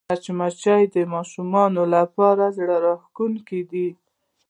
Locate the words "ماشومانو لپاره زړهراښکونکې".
1.13-3.61